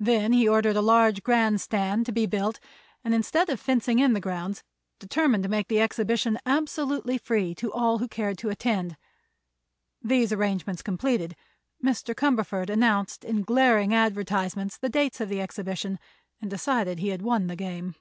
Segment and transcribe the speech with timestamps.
[0.00, 2.58] Then he ordered a large grand stand to be built
[3.04, 4.64] and instead of fencing in the grounds
[4.98, 8.96] determined to make the exhibition absolutely free to all who cared to attend.
[10.02, 11.36] These arrangements completed,
[11.80, 12.12] Mr.
[12.12, 16.00] Cumberford announced in glaring advertisements the date of the exhibition,
[16.40, 17.94] and decided he had won the game.